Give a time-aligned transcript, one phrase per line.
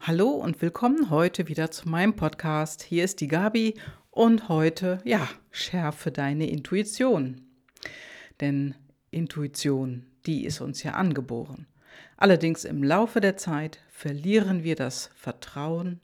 [0.00, 2.82] Hallo und willkommen heute wieder zu meinem Podcast.
[2.82, 3.74] Hier ist die Gabi
[4.10, 7.40] und heute, ja, schärfe deine Intuition.
[8.40, 8.76] Denn
[9.10, 11.66] Intuition, die ist uns ja angeboren.
[12.16, 16.00] Allerdings im Laufe der Zeit verlieren wir das Vertrauen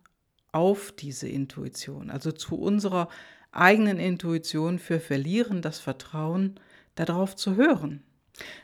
[0.50, 3.08] auf diese Intuition, also zu unserer
[3.52, 4.80] eigenen Intuition.
[4.84, 6.58] Wir verlieren das Vertrauen
[6.96, 8.02] darauf zu hören.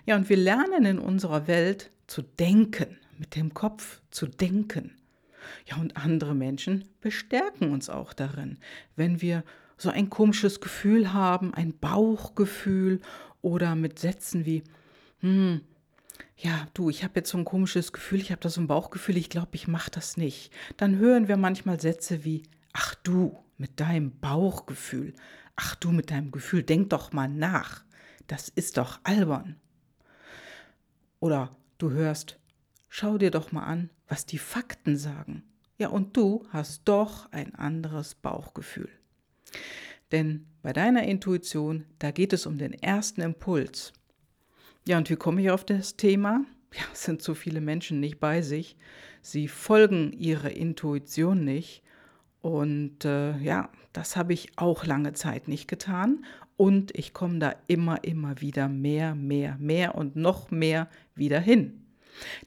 [0.05, 4.98] Ja, und wir lernen in unserer Welt zu denken, mit dem Kopf zu denken.
[5.67, 8.59] Ja, und andere Menschen bestärken uns auch darin,
[8.97, 9.45] wenn wir
[9.77, 13.01] so ein komisches Gefühl haben, ein Bauchgefühl
[13.43, 14.65] oder mit Sätzen wie,
[15.21, 15.61] hm,
[16.37, 19.17] ja, du, ich habe jetzt so ein komisches Gefühl, ich habe da so ein Bauchgefühl,
[19.17, 20.53] ich glaube, ich mache das nicht.
[20.77, 25.15] Dann hören wir manchmal Sätze wie, ach du, mit deinem Bauchgefühl,
[25.57, 27.85] ach du mit deinem Gefühl, denk doch mal nach,
[28.29, 29.57] das ist doch albern.
[31.19, 32.39] Oder du hörst,
[32.89, 35.43] schau dir doch mal an, was die Fakten sagen.
[35.79, 38.89] Ja, und du hast doch ein anderes Bauchgefühl.
[40.11, 43.93] Denn bei deiner Intuition, da geht es um den ersten Impuls.
[44.87, 46.45] Ja, und wie komme ich auf das Thema?
[46.75, 48.77] Ja, es sind so viele Menschen nicht bei sich.
[49.23, 51.83] Sie folgen ihrer Intuition nicht.
[52.41, 56.25] Und äh, ja, das habe ich auch lange Zeit nicht getan.
[56.57, 61.88] Und ich komme da immer, immer wieder mehr, mehr, mehr und noch mehr wieder hin.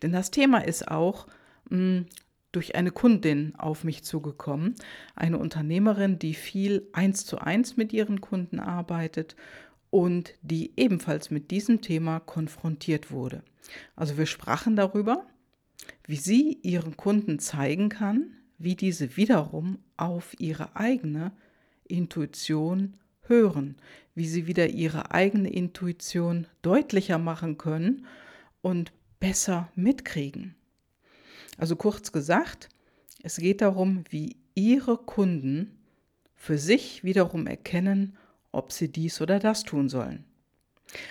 [0.01, 1.27] Denn das Thema ist auch,
[1.69, 2.05] mh, hm,
[2.51, 4.75] durch eine Kundin auf mich zugekommen,
[5.15, 9.35] eine Unternehmerin, die viel eins zu eins mit ihren Kunden arbeitet
[9.89, 13.43] und die ebenfalls mit diesem Thema konfrontiert wurde.
[13.95, 15.25] Also wir sprachen darüber,
[16.05, 21.31] wie sie ihren Kunden zeigen kann, wie diese wiederum auf ihre eigene
[21.87, 23.75] Intuition hören,
[24.13, 28.05] wie sie wieder ihre eigene Intuition deutlicher machen können
[28.61, 28.91] und
[29.21, 30.55] besser mitkriegen.
[31.57, 32.67] Also kurz gesagt,
[33.23, 35.79] es geht darum, wie Ihre Kunden
[36.35, 38.17] für sich wiederum erkennen,
[38.51, 40.25] ob sie dies oder das tun sollen.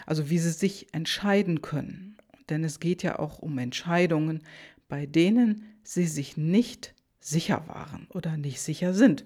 [0.05, 2.19] Also wie sie sich entscheiden können.
[2.51, 4.43] Denn es geht ja auch um Entscheidungen,
[4.89, 9.25] bei denen sie sich nicht sicher waren oder nicht sicher sind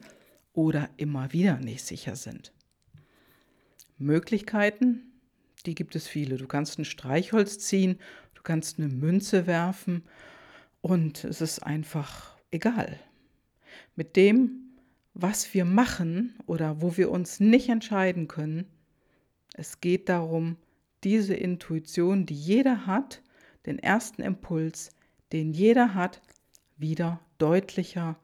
[0.52, 2.52] oder immer wieder nicht sicher sind.
[3.96, 5.14] Möglichkeiten,
[5.66, 6.36] die gibt es viele.
[6.36, 7.98] Du kannst ein Streichholz ziehen,
[8.44, 10.04] kannst eine Münze werfen
[10.80, 13.00] und es ist einfach egal.
[13.96, 14.76] Mit dem,
[15.14, 18.66] was wir machen oder wo wir uns nicht entscheiden können,
[19.54, 20.56] es geht darum,
[21.04, 23.22] diese Intuition, die jeder hat,
[23.66, 24.90] den ersten Impuls,
[25.32, 26.20] den jeder hat,
[26.76, 28.18] wieder deutlicher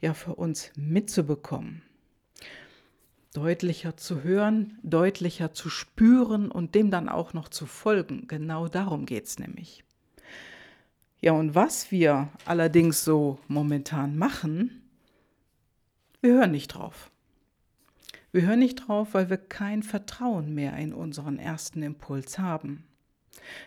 [0.00, 1.82] ja für uns mitzubekommen.
[3.32, 8.28] Deutlicher zu hören, deutlicher zu spüren und dem dann auch noch zu folgen.
[8.28, 9.84] Genau darum geht es nämlich.
[11.20, 14.82] Ja, und was wir allerdings so momentan machen,
[16.20, 17.10] wir hören nicht drauf.
[18.32, 22.84] Wir hören nicht drauf, weil wir kein Vertrauen mehr in unseren ersten Impuls haben.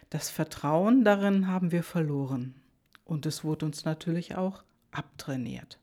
[0.10, 2.56] Das Vertrauen darin haben wir verloren.
[3.04, 5.80] Und es wurde uns natürlich auch abtrainiert.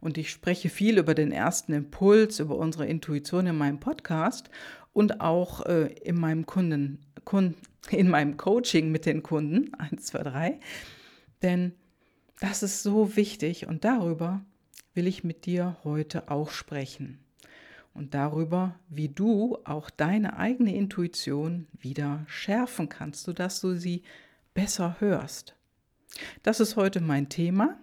[0.00, 4.50] Und ich spreche viel über den ersten Impuls, über unsere Intuition in meinem Podcast
[4.92, 7.56] und auch äh, in meinem Kunden, Kunden,
[7.90, 10.60] in meinem Coaching mit den Kunden, 1, 2, 3.
[11.42, 11.72] Denn
[12.40, 14.44] das ist so wichtig und darüber
[14.94, 17.18] will ich mit dir heute auch sprechen.
[17.92, 24.02] Und darüber, wie du auch deine eigene Intuition wieder schärfen kannst, sodass du sie
[24.52, 25.54] besser hörst.
[26.42, 27.78] Das ist heute mein Thema.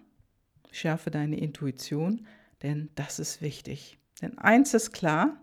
[0.72, 2.26] Schärfe deine Intuition,
[2.64, 3.98] denn das ist wichtig.
[4.22, 5.38] Denn eins ist klar,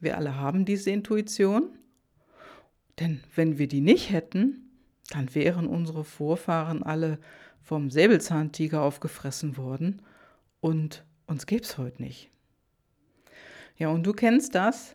[0.00, 1.78] wir alle haben diese Intuition
[2.98, 4.70] denn wenn wir die nicht hätten,
[5.10, 7.18] dann wären unsere Vorfahren alle
[7.62, 10.02] vom Säbelzahntiger aufgefressen worden
[10.60, 12.30] und uns gäbe es heute nicht.
[13.76, 14.94] Ja, und du kennst das,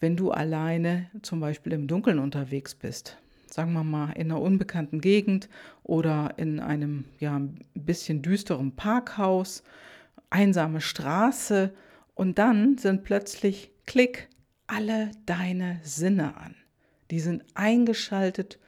[0.00, 3.18] wenn du alleine zum Beispiel im Dunkeln unterwegs bist.
[3.54, 5.48] Sagen wir mal in einer unbekannten Gegend
[5.84, 9.62] oder in einem ja, ein bisschen düsteren Parkhaus,
[10.28, 11.72] einsame Straße
[12.16, 14.28] und dann sind plötzlich, klick,
[14.66, 16.56] alle deine Sinne an.
[17.12, 18.58] Die sind eingeschaltet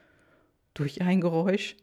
[0.73, 1.77] durch ein Geräusch,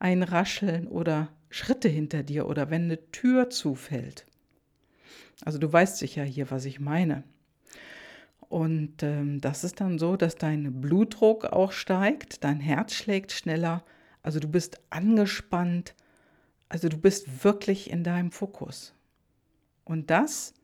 [0.00, 4.26] ein Rascheln oder Schritte hinter dir oder wenn eine Tür zufällt.
[5.44, 7.22] Also du weißt sicher hier, was ich meine.
[8.48, 13.84] Und ähm, das ist dann so, dass dein Blutdruck auch steigt, dein Herz schlägt schneller,
[14.22, 15.94] also du bist angespannt,
[16.68, 18.94] also du bist wirklich in deinem Fokus.
[19.84, 20.54] Und das,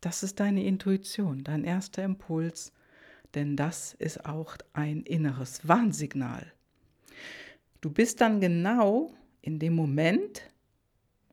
[0.00, 2.72] das ist deine Intuition, dein erster Impuls,
[3.34, 6.52] denn das ist auch ein inneres Warnsignal.
[7.80, 10.42] Du bist dann genau in dem Moment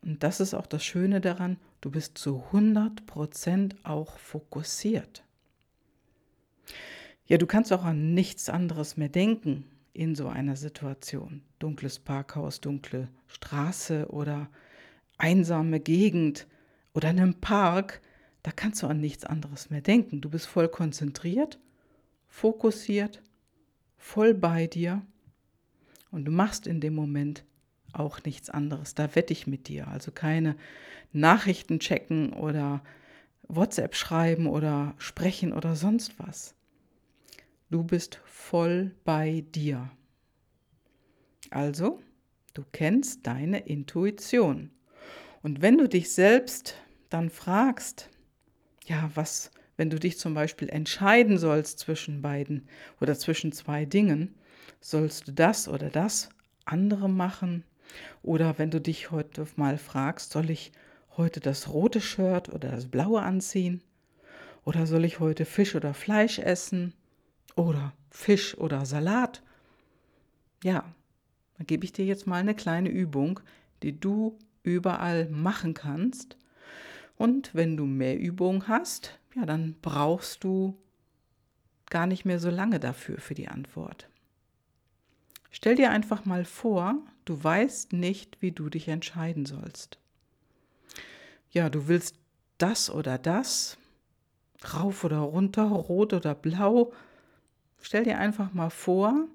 [0.01, 5.23] Und das ist auch das Schöne daran, du bist zu 100% auch fokussiert.
[7.25, 11.42] Ja, du kannst auch an nichts anderes mehr denken in so einer Situation.
[11.60, 14.50] Dunkles Parkhaus, dunkle Straße oder
[15.18, 16.48] einsame Gegend
[16.94, 18.01] oder einem Park,
[18.44, 20.21] da kannst du an nichts anderes mehr denken.
[20.21, 21.60] Du bist voll konzentriert,
[22.27, 23.21] fokussiert,
[23.98, 25.01] voll bei dir
[26.12, 27.44] und du machst in dem Moment
[27.94, 28.95] auch nichts anderes.
[28.95, 29.88] Da wette ich mit dir.
[29.88, 30.56] Also keine
[31.12, 32.81] Nachrichten checken oder
[33.48, 36.56] WhatsApp schreiben oder sprechen oder sonst was.
[37.71, 39.92] Du bist voll bei dir.
[41.51, 42.00] Also,
[42.56, 44.71] du kennst deine Intuition.
[45.44, 46.74] Und wenn du dich selbst
[47.10, 48.10] dann fragst,
[48.86, 52.68] ja, was, wenn du dich zum Beispiel entscheiden sollst zwischen beiden
[53.01, 54.33] oder zwischen zwei Dingen,
[54.81, 56.30] sollst du das oder das
[56.66, 57.66] andere machen?
[58.24, 60.71] Oder wenn du dich heute mal fragst, soll ich
[61.18, 63.83] heute das rote Shirt oder das blaue anziehen?
[64.66, 66.94] Oder soll ich heute Fisch oder Fleisch essen?
[67.56, 69.42] Oder Fisch oder Salat.
[70.63, 70.84] Ja,
[71.57, 73.40] dann gebe ich dir jetzt mal eine kleine Übung,
[73.84, 76.38] die du überall machen kannst.
[77.18, 80.78] Und wenn du mehr Übung hast, ja, dann brauchst du
[81.90, 84.07] gar nicht mehr so lange dafür für die Antwort.
[85.52, 86.95] Stell dir einfach mal vor,
[87.25, 89.98] du weißt nicht, wie du dich entscheiden sollst.
[91.52, 92.16] Ja, du willst
[92.60, 93.78] das oder das,
[94.74, 96.94] rauf oder runter, rot oder blau,
[97.81, 99.28] Stell dir einfach mal vor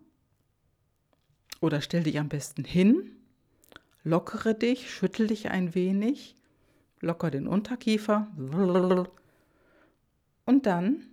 [1.61, 3.11] oder stell dich am besten hin,
[4.03, 6.37] lockere dich, schüttel dich ein wenig,
[7.01, 8.29] locker den Unterkiefer
[10.45, 11.07] und dann,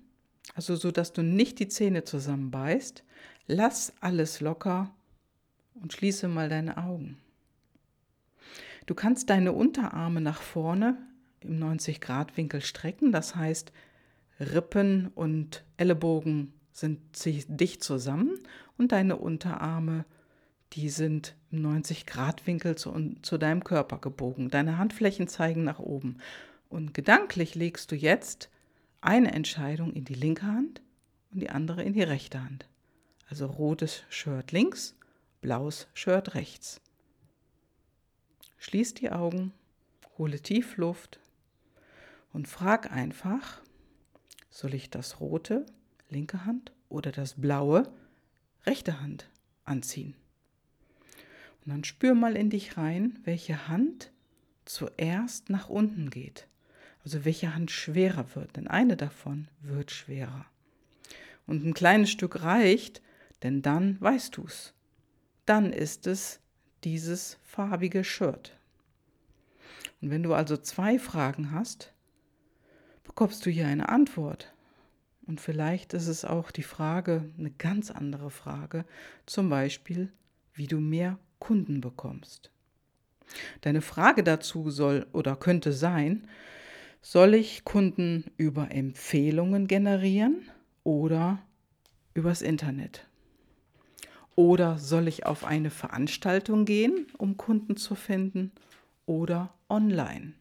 [0.56, 3.04] also so, dass du nicht die Zähne zusammenbeißt,
[3.48, 4.94] lass alles locker
[5.76, 7.18] und schließe mal deine Augen.
[8.86, 10.98] Du kannst deine Unterarme nach vorne
[11.42, 13.72] im 90-Grad-Winkel strecken, das heißt
[14.40, 17.00] Rippen und Ellenbogen sind
[17.50, 18.40] dicht zusammen
[18.78, 20.06] und deine Unterarme,
[20.74, 24.50] die sind im 90-Grad-Winkel zu, zu deinem Körper gebogen.
[24.50, 26.18] Deine Handflächen zeigen nach oben.
[26.70, 28.50] Und gedanklich legst du jetzt
[29.02, 30.82] eine Entscheidung in die linke Hand
[31.32, 32.68] und die andere in die rechte Hand.
[33.30, 34.96] Also rotes Shirt links,
[35.42, 36.82] blaues Shirt rechts.
[38.58, 39.54] Schließ die Augen,
[40.18, 41.20] hole tief Luft
[42.32, 43.62] und frag einfach,
[44.50, 45.66] soll ich das rote
[46.12, 47.92] linke Hand oder das blaue
[48.66, 49.30] rechte Hand
[49.66, 50.14] anziehen.
[51.64, 54.12] Und dann spür mal in dich rein, welche Hand
[54.66, 56.48] zuerst nach unten geht.
[57.04, 60.46] Also welche Hand schwerer wird, denn eine davon wird schwerer.
[61.48, 63.02] Und ein kleines Stück reicht,
[63.42, 64.74] denn dann weißt du es.
[65.46, 66.40] Dann ist es
[66.84, 68.58] dieses farbige Shirt.
[70.02, 71.94] Und wenn du also zwei Fragen hast,
[73.04, 74.51] bekommst du hier eine Antwort.
[75.32, 78.84] Und vielleicht ist es auch die Frage, eine ganz andere Frage,
[79.26, 80.12] zum Beispiel,
[80.54, 82.52] wie du mehr Kunden bekommst.
[83.62, 86.28] Deine Frage dazu soll oder könnte sein,
[87.02, 90.52] soll ich Kunden über Empfehlungen generieren
[90.84, 91.42] oder
[92.14, 93.08] übers Internet?
[94.36, 98.52] Oder soll ich auf eine Veranstaltung gehen, um Kunden zu finden
[99.06, 100.34] oder online?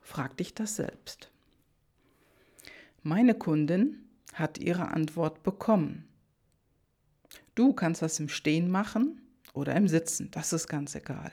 [0.00, 1.30] Frag dich das selbst.
[3.06, 6.08] Meine Kundin hat ihre Antwort bekommen.
[7.54, 9.20] Du kannst das im Stehen machen
[9.54, 11.30] oder im Sitzen, das ist ganz egal.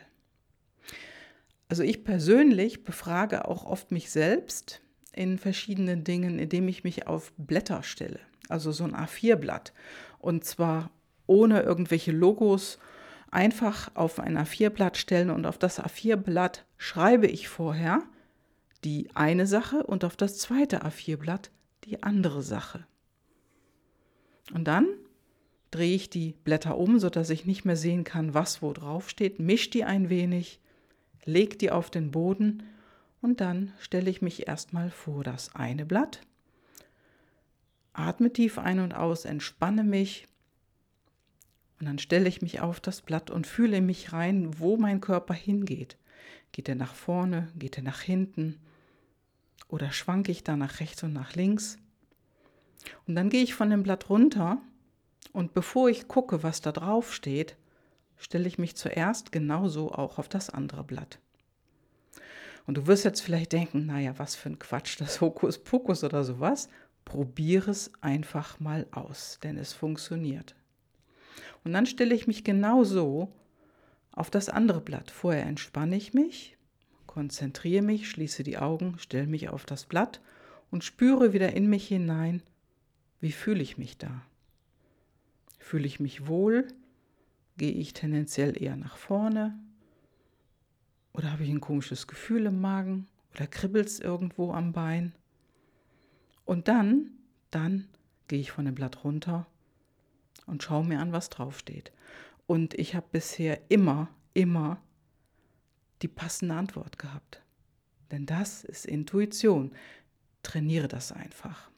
[1.70, 7.34] Also ich persönlich befrage auch oft mich selbst in verschiedenen Dingen, indem ich mich auf
[7.38, 9.74] Blätter stelle, also so ein A4-Blatt.
[10.20, 10.92] Und zwar
[11.25, 12.77] ohne irgendwelche Logos,
[13.32, 18.03] einfach auf ein A4-Blatt stellen und auf das A4-Blatt schreibe ich vorher
[18.84, 21.50] die eine Sache und auf das zweite A4-Blatt
[21.86, 22.86] die andere Sache.
[24.54, 24.88] Und dann
[25.72, 29.40] drehe ich die Blätter um, sodass ich nicht mehr sehen kann, was wo drauf steht,
[29.40, 30.60] mische die ein wenig,
[31.25, 32.63] lege die auf den Boden
[33.22, 36.22] und dann stelle ich mich erstmal vor das eine Blatt,
[37.94, 40.28] atme tief ein und aus, entspanne mich
[41.80, 45.34] und dann stelle ich mich auf das Blatt und fühle mich rein, wo mein Körper
[45.34, 45.98] hingeht.
[46.52, 48.62] Geht er nach vorne, geht er nach hinten?
[49.67, 51.77] Oder schwanke ich da nach rechts und nach links?
[53.07, 54.62] Und dann gehe ich von dem Blatt runter
[55.31, 57.55] und bevor ich gucke, was da drauf steht,
[58.17, 61.19] stelle ich mich zuerst genauso auch auf das andere Blatt.
[62.65, 66.69] Und du wirst jetzt vielleicht denken, naja, was für ein Quatsch, das Hokuspokus oder sowas.
[67.03, 70.55] Probiere es einfach mal aus, denn es funktioniert.
[71.65, 73.33] Und dann stelle ich mich genauso
[74.13, 75.12] auf das andere Blatt.
[75.12, 76.57] Vorher entspanne ich mich,
[77.13, 80.20] konzentriere mich, schließe die Augen, stelle mich auf das Blatt
[80.72, 82.41] und spüre wieder in mich hinein,
[83.22, 84.24] wie fühle ich mich da?
[85.60, 86.67] Fühle ich mich wohl?
[87.58, 89.53] Gehe ich tendenziell eher nach vorne?
[91.13, 93.05] Oder habe ich ein komisches Gefühl im Magen?
[93.36, 95.13] Oder kribbelt es irgendwo am Bein?
[96.46, 97.12] Und dann,
[97.51, 97.88] dann
[98.27, 99.46] gehe ich von dem Blatt runter
[100.48, 101.91] und schaue mir an, was draufsteht.
[102.48, 104.82] Und ich habe bisher immer, immer
[106.03, 107.41] die passende Antwort gehabt.
[108.12, 109.72] Denn das ist Intuition.
[110.43, 111.72] Trainiere das einfach.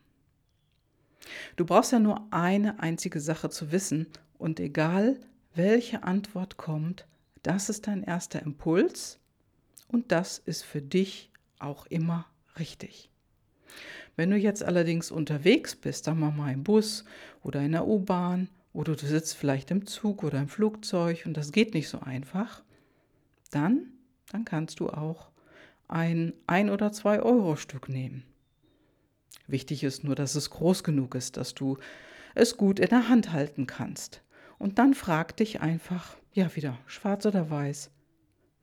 [1.56, 5.20] Du brauchst ja nur eine einzige Sache zu wissen und egal
[5.54, 7.08] welche Antwort kommt,
[7.42, 9.20] das ist dein erster Impuls
[9.88, 12.26] und das ist für dich auch immer
[12.60, 13.10] richtig.
[14.16, 17.06] Wenn du jetzt allerdings unterwegs bist, sagen wir mal im Bus
[17.44, 21.52] oder in der U-Bahn oder du sitzt vielleicht im Zug oder im Flugzeug und das
[21.52, 22.64] geht nicht so einfach,
[23.52, 23.95] dann,
[24.32, 25.30] dann kannst du auch
[25.88, 28.24] ein 1 oder 2 Euro Stück nehmen.
[29.48, 31.78] Wichtig ist nur, dass es groß genug ist, dass du
[32.34, 34.22] es gut in der Hand halten kannst.
[34.58, 37.92] Und dann frag dich einfach, ja wieder, schwarz oder weiß,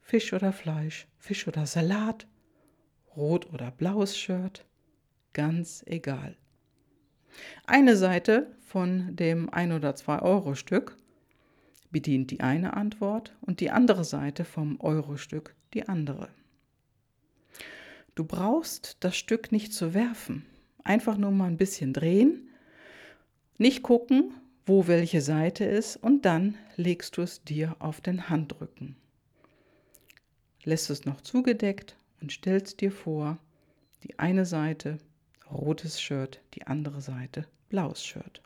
[0.00, 2.26] Fisch oder Fleisch, Fisch oder Salat,
[3.16, 4.64] rot oder blaues Shirt,
[5.32, 6.36] ganz egal.
[7.66, 10.96] Eine Seite von dem 1 oder 2 Euro Stück
[11.92, 16.28] bedient die eine Antwort und die andere Seite vom Euro-Stück die andere.
[18.14, 20.44] Du brauchst das Stück nicht zu werfen.
[20.84, 22.48] Einfach nur mal ein bisschen drehen,
[23.56, 24.34] nicht gucken,
[24.66, 28.96] wo welche Seite ist und dann legst du es dir auf den Handrücken.
[30.64, 33.38] Lässt es noch zugedeckt und stellst dir vor,
[34.02, 34.98] die eine Seite
[35.50, 38.42] rotes Shirt, die andere Seite blaues Shirt.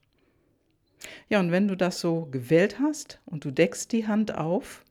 [1.29, 4.85] Ja, und wenn du das so gewählt hast und du deckst die Hand auf,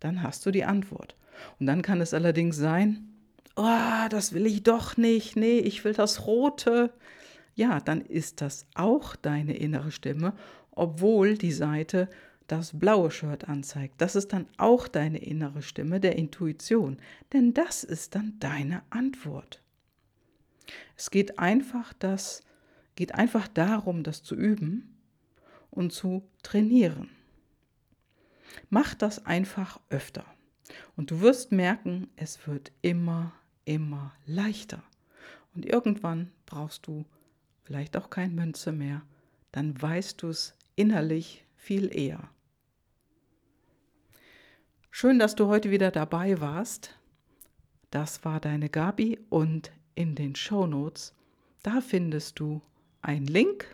[0.00, 1.16] dann hast du die Antwort.
[1.58, 3.08] Und dann kann es allerdings sein,
[3.56, 6.92] oh, das will ich doch nicht, nee, ich will das Rote.
[7.54, 10.34] Ja, dann ist das auch deine innere Stimme,
[10.70, 12.08] obwohl die Seite
[12.46, 13.94] das blaue Shirt anzeigt.
[13.98, 16.98] Das ist dann auch deine innere Stimme der Intuition,
[17.32, 19.62] denn das ist dann deine Antwort.
[20.96, 22.42] Es geht einfach das
[22.94, 24.91] geht einfach darum, das zu üben
[25.72, 27.10] und zu trainieren.
[28.70, 30.24] Mach das einfach öfter
[30.96, 33.32] und du wirst merken, es wird immer
[33.64, 34.82] immer leichter.
[35.54, 37.04] Und irgendwann brauchst du
[37.62, 39.02] vielleicht auch kein Münze mehr,
[39.52, 42.28] dann weißt du es innerlich viel eher.
[44.90, 46.98] Schön, dass du heute wieder dabei warst.
[47.90, 51.14] Das war deine Gabi und in den Show Notes,
[51.62, 52.62] da findest du
[53.02, 53.66] einen Link.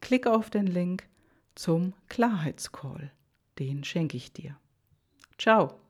[0.00, 1.08] Klick auf den Link
[1.54, 3.12] zum Klarheitscall.
[3.58, 4.56] Den schenke ich dir.
[5.38, 5.83] Ciao.